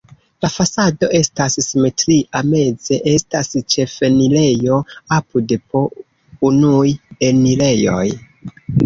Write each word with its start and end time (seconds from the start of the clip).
La 0.43 0.49
fasado 0.51 1.07
estas 1.17 1.57
simetria, 1.65 2.41
meze 2.53 2.97
estas 3.11 3.51
la 3.57 3.61
ĉefenirejo, 3.73 4.79
apude 5.19 5.59
po 5.75 5.83
unuj 6.51 6.95
enirejoj. 7.29 8.03